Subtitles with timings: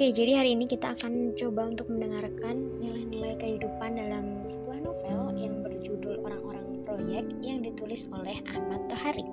[0.00, 5.60] Oke, jadi hari ini kita akan coba untuk mendengarkan nilai-nilai kehidupan dalam sebuah novel yang
[5.60, 9.28] berjudul Orang-orang Proyek yang ditulis oleh Ahmad Tohari.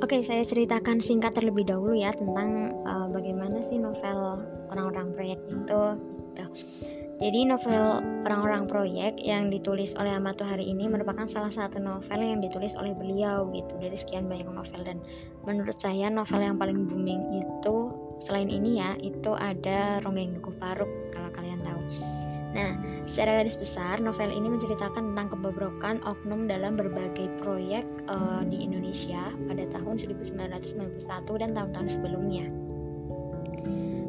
[0.00, 5.82] Oke, saya ceritakan singkat terlebih dahulu ya tentang uh, bagaimana sih novel Orang-orang Proyek itu.
[6.32, 6.44] Gitu.
[7.20, 12.40] Jadi novel Orang-orang Proyek yang ditulis oleh Ahmad Tuhari ini merupakan salah satu novel yang
[12.40, 15.04] ditulis oleh beliau gitu dari sekian banyak novel dan
[15.44, 20.90] menurut saya novel yang paling booming itu selain ini ya itu ada Ronggeng Dukuh Paruk
[21.12, 21.80] kalau kalian tahu.
[22.50, 22.74] Nah,
[23.06, 29.30] secara garis besar novel ini menceritakan tentang kebobrokan oknum dalam berbagai proyek uh, di Indonesia
[29.46, 31.06] pada tahun 1991
[31.38, 32.50] dan tahun-tahun sebelumnya.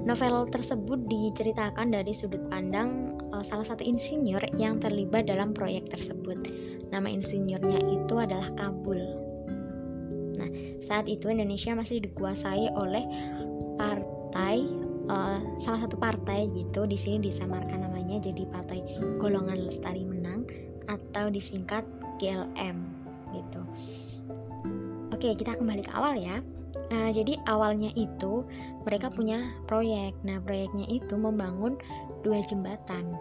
[0.02, 6.41] Novel tersebut diceritakan dari sudut pandang uh, salah satu insinyur yang terlibat dalam proyek tersebut.
[6.90, 8.98] Nama insinyurnya itu adalah Kabul.
[10.41, 10.50] Nah,
[10.82, 13.05] saat itu Indonesia masih dikuasai oleh
[15.62, 16.90] salah satu partai gitu.
[16.90, 18.81] Di sini disamarkan namanya jadi Partai
[19.21, 20.49] Golongan Lestari Menang
[20.90, 21.85] atau disingkat
[22.17, 22.77] GLM
[23.31, 23.62] gitu.
[25.13, 26.41] Oke, kita kembali ke awal ya.
[26.91, 28.43] Nah, jadi awalnya itu
[28.84, 30.17] mereka punya proyek.
[30.26, 31.77] Nah, proyeknya itu membangun
[32.26, 33.15] dua jembatan.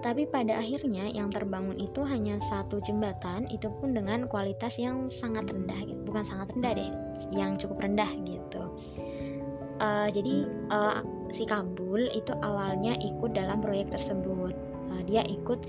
[0.00, 5.52] Tapi pada akhirnya yang terbangun itu hanya satu jembatan, itu pun dengan kualitas yang sangat
[5.52, 6.00] rendah, gitu.
[6.08, 6.90] bukan sangat rendah deh,
[7.36, 8.62] yang cukup rendah gitu.
[9.80, 11.00] Uh, jadi uh,
[11.32, 14.52] si Kabul itu awalnya ikut dalam proyek tersebut.
[14.92, 15.64] Uh, dia ikut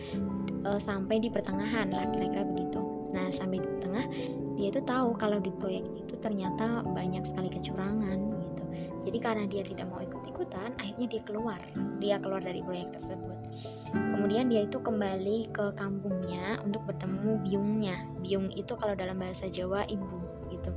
[0.68, 2.81] uh, sampai di pertengahan lah kira-kira begitu.
[3.16, 4.06] Nah sampai di tengah
[4.59, 8.64] dia itu tahu kalau di proyek itu ternyata banyak sekali kecurangan gitu.
[9.08, 11.62] Jadi karena dia tidak mau ikut-ikutan akhirnya dia keluar.
[12.03, 13.38] Dia keluar dari proyek tersebut.
[13.92, 17.96] Kemudian dia itu kembali ke kampungnya untuk bertemu biungnya.
[18.23, 20.08] Biung itu kalau dalam bahasa Jawa ibu
[20.52, 20.72] gitu.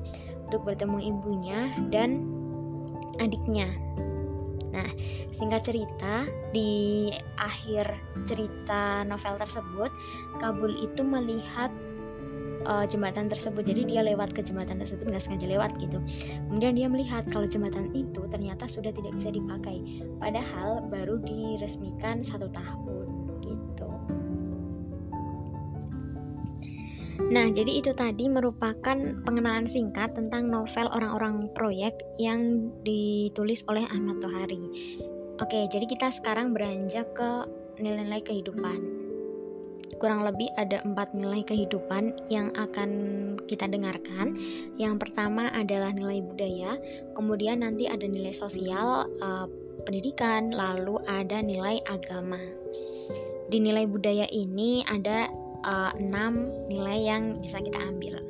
[0.50, 1.60] Untuk bertemu ibunya
[1.90, 2.33] dan
[3.20, 3.70] adiknya.
[4.74, 4.90] Nah,
[5.38, 7.86] singkat cerita, di akhir
[8.26, 9.90] cerita novel tersebut,
[10.42, 11.70] Kabul itu melihat
[12.66, 13.62] uh, jembatan tersebut.
[13.62, 16.00] Jadi dia lewat ke jembatan tersebut nggak sengaja lewat gitu.
[16.50, 20.02] Kemudian dia melihat kalau jembatan itu ternyata sudah tidak bisa dipakai.
[20.18, 23.06] Padahal baru diresmikan satu tahun
[23.44, 23.73] gitu
[27.32, 34.20] Nah, jadi itu tadi merupakan pengenalan singkat tentang novel orang-orang proyek yang ditulis oleh Ahmad
[34.20, 34.60] Tohari.
[35.40, 37.30] Oke, jadi kita sekarang beranjak ke
[37.80, 39.04] nilai-nilai kehidupan
[40.04, 42.90] kurang lebih ada empat nilai kehidupan yang akan
[43.46, 44.36] kita dengarkan.
[44.76, 46.76] Yang pertama adalah nilai budaya,
[47.16, 49.46] kemudian nanti ada nilai sosial, uh,
[49.88, 52.40] pendidikan, lalu ada nilai agama.
[53.48, 55.30] Di nilai budaya ini ada
[55.64, 55.92] uh,
[56.68, 58.20] nilai yang bisa kita ambil.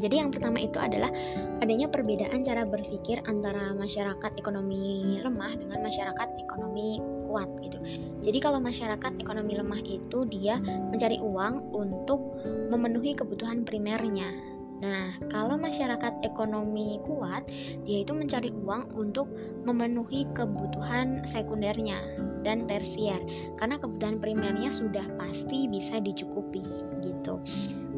[0.00, 1.12] Jadi yang pertama itu adalah
[1.60, 7.76] adanya perbedaan cara berpikir antara masyarakat ekonomi lemah dengan masyarakat ekonomi kuat gitu.
[8.24, 12.40] Jadi kalau masyarakat ekonomi lemah itu dia mencari uang untuk
[12.72, 14.49] memenuhi kebutuhan primernya.
[14.80, 17.44] Nah, kalau masyarakat ekonomi kuat,
[17.84, 19.28] dia itu mencari uang untuk
[19.68, 22.00] memenuhi kebutuhan sekundernya
[22.40, 23.20] dan tersier.
[23.60, 26.64] Karena kebutuhan primernya sudah pasti bisa dicukupi
[27.04, 27.40] gitu.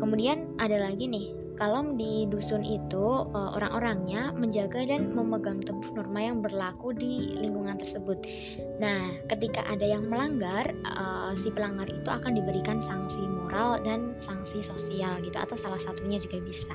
[0.03, 6.21] Kemudian ada lagi nih, kalau di dusun itu eh, orang-orangnya menjaga dan memegang teguh norma
[6.21, 8.19] yang berlaku di lingkungan tersebut.
[8.81, 14.65] Nah, ketika ada yang melanggar, uh, si pelanggar itu akan diberikan sanksi moral dan sanksi
[14.65, 16.75] sosial gitu atau salah satunya juga bisa.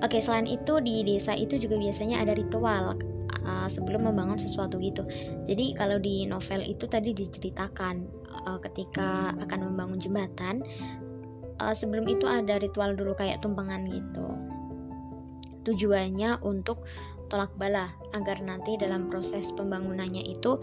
[0.00, 2.96] Oke, selain itu di desa itu juga biasanya ada ritual
[3.44, 5.04] uh, sebelum membangun sesuatu gitu.
[5.44, 8.08] Jadi kalau di novel itu tadi diceritakan
[8.64, 10.64] ketika akan membangun jembatan,
[11.60, 14.26] uh, sebelum itu ada ritual dulu kayak tumpengan gitu
[15.68, 16.88] tujuannya untuk
[17.28, 20.56] tolak bala agar nanti dalam proses pembangunannya itu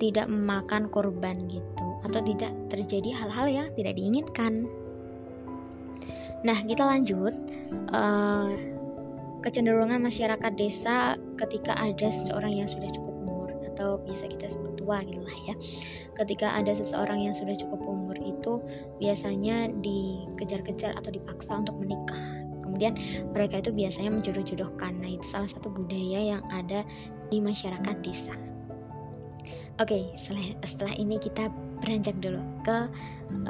[0.00, 4.66] tidak memakan korban gitu atau tidak terjadi hal-hal yang tidak diinginkan.
[6.42, 7.30] Nah, kita lanjut
[7.94, 8.50] uh,
[9.46, 14.98] kecenderungan masyarakat desa ketika ada seseorang yang sudah cukup umur atau bisa kita sebut tua
[15.06, 15.54] gitu lah ya.
[16.18, 18.58] Ketika ada seseorang yang sudah cukup umur itu
[18.98, 22.42] biasanya dikejar-kejar atau dipaksa untuk menikah.
[22.66, 22.98] Kemudian
[23.30, 24.98] mereka itu biasanya menjodoh-jodohkan.
[24.98, 26.82] Nah, itu salah satu budaya yang ada
[27.30, 28.34] di masyarakat desa.
[29.80, 31.48] Oke, setelah, setelah ini kita
[31.82, 32.78] beranjak dulu ke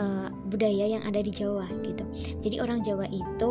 [0.01, 2.05] uh, budaya yang ada di Jawa gitu.
[2.41, 3.51] Jadi orang Jawa itu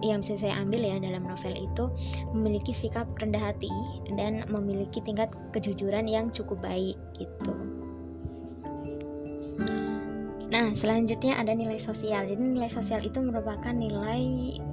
[0.00, 1.84] yang bisa saya ambil ya dalam novel itu
[2.32, 3.70] memiliki sikap rendah hati
[4.14, 7.52] dan memiliki tingkat kejujuran yang cukup baik gitu.
[10.50, 12.26] Nah, selanjutnya ada nilai sosial.
[12.26, 14.18] Jadi nilai sosial itu merupakan nilai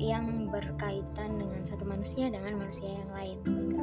[0.01, 3.37] yang berkaitan dengan satu manusia dengan manusia yang lain.
[3.45, 3.77] Gitu.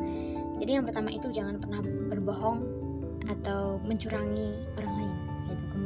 [0.59, 1.81] Jadi yang pertama itu jangan pernah
[2.11, 2.67] berbohong
[3.31, 4.67] atau mencurangi.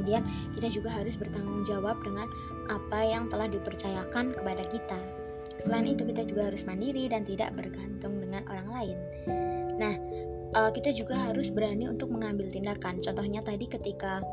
[0.09, 0.25] Kemudian
[0.57, 2.33] kita juga harus bertanggung jawab dengan
[2.73, 4.97] apa yang telah dipercayakan kepada kita.
[5.61, 8.97] Selain itu kita juga harus mandiri dan tidak bergantung dengan orang lain.
[9.77, 9.95] Nah,
[10.57, 13.05] uh, kita juga harus berani untuk mengambil tindakan.
[13.05, 14.25] Contohnya tadi ketika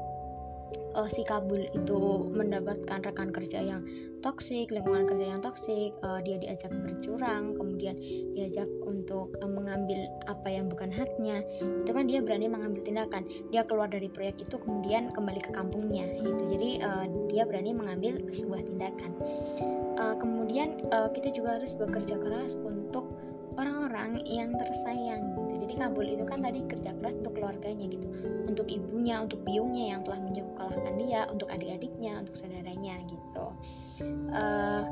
[0.96, 3.84] uh, si Kabul itu mendapatkan rekan kerja yang
[4.24, 8.00] toksik, lingkungan kerja yang toksik, uh, dia diajak bercurang, kemudian
[8.34, 11.44] diajak untuk uh, mengambil apa yang bukan haknya,
[11.86, 13.28] itu kan dia berani mengambil tindakan.
[13.54, 16.44] Dia keluar dari proyek itu kemudian kembali ke kampungnya, gitu.
[16.50, 19.12] Jadi uh, dia berani mengambil sebuah tindakan.
[19.96, 23.08] Uh, kemudian uh, kita juga harus bekerja keras untuk
[23.56, 25.45] orang-orang yang tersayang.
[25.66, 28.06] Jadi Kabul itu kan tadi kerja keras untuk keluarganya gitu,
[28.46, 33.46] untuk ibunya, untuk biungnya yang telah menyekolahkan dia, untuk adik-adiknya, untuk saudaranya gitu.
[34.30, 34.86] Uh,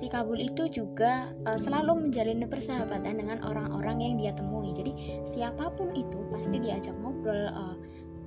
[0.00, 4.72] si Kabul itu juga uh, selalu menjalin persahabatan dengan orang-orang yang dia temui.
[4.72, 7.52] Jadi siapa pun itu pasti diajak ngobrol.
[7.52, 7.76] Uh,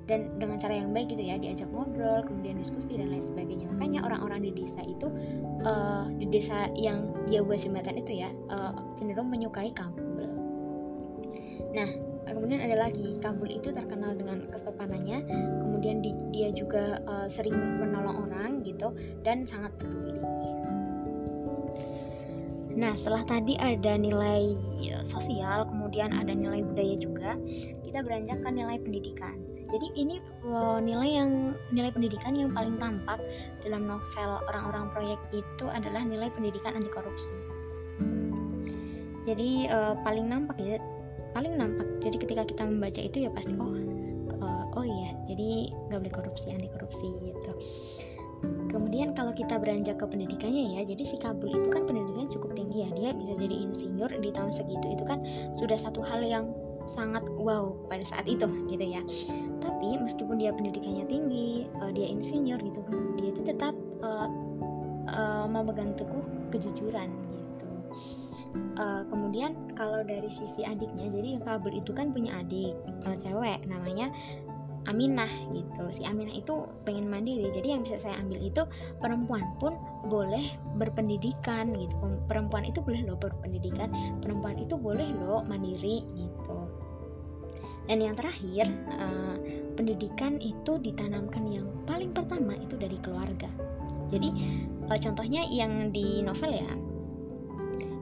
[0.05, 4.01] dan dengan cara yang baik gitu ya diajak ngobrol kemudian diskusi dan lain sebagainya makanya
[4.09, 5.05] orang-orang di desa itu
[5.61, 10.08] uh, di desa yang dia buat jembatan itu ya uh, cenderung menyukai Kabul
[11.69, 11.89] nah
[12.29, 15.25] kemudian ada lagi Kabul itu terkenal dengan kesopanannya
[15.65, 18.91] kemudian di, dia juga uh, sering menolong orang gitu
[19.23, 20.19] dan sangat peduli.
[22.79, 24.55] Nah, setelah tadi ada nilai
[25.03, 27.35] sosial, kemudian ada nilai budaya juga,
[27.83, 29.35] kita beranjak ke nilai pendidikan.
[29.69, 30.17] Jadi ini
[30.47, 33.21] uh, nilai yang nilai pendidikan yang paling tampak
[33.61, 37.35] dalam novel orang-orang proyek itu adalah nilai pendidikan anti korupsi.
[39.29, 40.81] Jadi uh, paling nampak ya
[41.33, 43.75] paling nampak jadi ketika kita membaca itu ya pasti oh
[44.39, 47.53] uh, oh iya jadi nggak boleh korupsi anti korupsi gitu.
[48.71, 52.87] Kemudian kalau kita beranjak ke pendidikannya ya jadi si Kabul itu kan pendidikan cukup tinggi
[52.87, 55.19] ya dia bisa jadi insinyur di tahun segitu itu kan
[55.59, 56.47] sudah satu hal yang
[56.95, 59.03] sangat wow pada saat itu gitu ya.
[59.59, 62.79] Tapi meskipun dia pendidikannya tinggi uh, dia insinyur gitu
[63.19, 64.31] dia itu tetap uh,
[65.11, 66.23] uh, memegang teguh
[66.55, 67.11] kejujuran
[68.77, 72.73] uh, kemudian kalau dari sisi adiknya jadi kabel itu kan punya adik
[73.05, 74.09] uh, cewek namanya
[74.87, 75.83] Aminah gitu.
[75.91, 78.63] Si Aminah itu pengen mandiri jadi yang bisa saya ambil itu
[78.97, 79.75] perempuan pun
[80.07, 81.93] boleh berpendidikan gitu.
[82.25, 83.91] Perempuan itu boleh loh berpendidikan
[84.23, 86.57] perempuan itu boleh loh mandiri gitu.
[87.85, 89.35] Dan yang terakhir uh,
[89.75, 93.49] pendidikan itu ditanamkan yang paling pertama itu dari keluarga.
[94.09, 94.29] Jadi
[94.89, 96.71] uh, contohnya yang di novel ya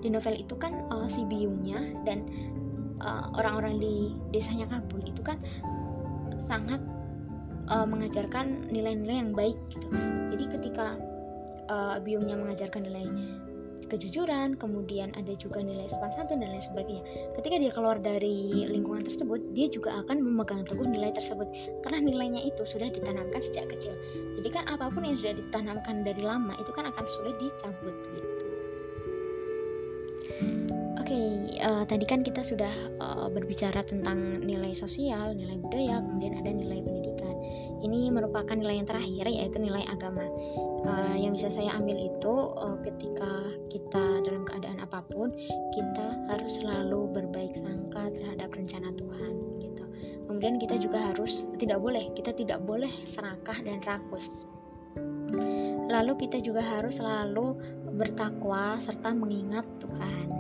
[0.01, 2.27] di novel itu kan uh, si biungnya dan
[3.37, 3.95] orang-orang uh, di
[4.33, 5.37] desanya Kabul itu kan
[6.49, 6.81] sangat
[7.69, 9.87] uh, mengajarkan nilai-nilai yang baik gitu
[10.33, 10.97] jadi ketika
[11.69, 13.05] uh, biungnya mengajarkan nilai
[13.87, 17.03] kejujuran, kemudian ada juga nilai sopan santun dan lain sebagainya.
[17.39, 21.47] Ketika dia keluar dari lingkungan tersebut, dia juga akan memegang teguh nilai tersebut
[21.87, 23.95] karena nilainya itu sudah ditanamkan sejak kecil.
[24.39, 28.46] Jadi kan apa pun yang sudah ditanamkan dari lama itu kan akan sulit dicabut gitu.
[31.67, 32.71] Uh, tadi kan kita sudah
[33.03, 37.35] uh, berbicara tentang nilai sosial, nilai budaya, kemudian ada nilai pendidikan.
[37.77, 40.23] Ini merupakan nilai yang terakhir yaitu nilai agama.
[40.87, 43.31] Uh, yang bisa saya ambil itu uh, ketika
[43.67, 45.29] kita dalam keadaan apa pun,
[45.75, 49.83] kita harus selalu berbaik sangka terhadap rencana Tuhan gitu.
[50.25, 54.27] Kemudian kita juga harus tidak boleh, kita tidak boleh serakah dan rakus.
[55.87, 57.55] Lalu kita juga harus selalu
[57.95, 60.36] bertakwa serta mengingat Tuhan.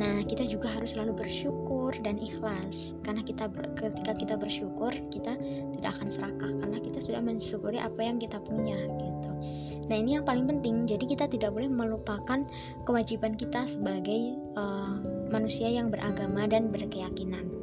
[0.00, 5.36] Nah, kita juga harus selalu bersyukur dan ikhlas karena kita ketika kita bersyukur, kita
[5.76, 9.30] tidak akan serakah karena kita sudah mensyukuri apa yang kita punya gitu.
[9.92, 10.88] Nah, ini yang paling penting.
[10.88, 12.48] Jadi kita tidak boleh melupakan
[12.88, 17.59] kewajiban kita sebagai uh, manusia yang beragama dan berkeyakinan.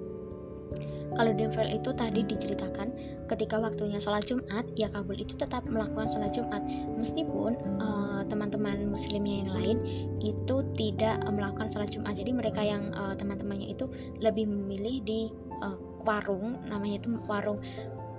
[1.17, 2.87] Kalau di novel itu tadi diceritakan
[3.25, 6.61] ketika waktunya sholat Jumat, ya Kabul itu tetap melakukan sholat Jumat
[6.93, 9.77] meskipun uh, teman-teman muslimnya yang lain
[10.21, 12.13] itu tidak uh, melakukan sholat Jumat.
[12.13, 13.89] Jadi mereka yang uh, teman-temannya itu
[14.21, 15.21] lebih memilih di
[15.65, 17.59] uh, warung, namanya itu warung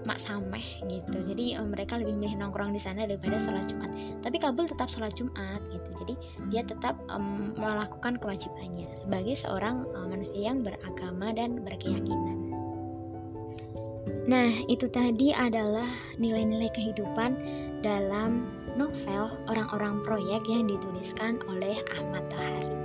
[0.06, 1.18] Mak Sameh gitu.
[1.22, 3.90] Jadi uh, mereka lebih memilih nongkrong di sana daripada sholat Jumat.
[4.22, 5.90] Tapi Kabul tetap sholat Jumat gitu.
[6.04, 6.14] Jadi
[6.54, 12.37] dia tetap um, melakukan kewajibannya sebagai seorang uh, manusia yang beragama dan berkeyakinan.
[14.28, 15.88] Nah, itu tadi adalah
[16.20, 17.32] nilai-nilai kehidupan
[17.80, 18.44] dalam
[18.76, 22.77] novel Orang-orang Proyek yang dituliskan oleh Ahmad Tohari.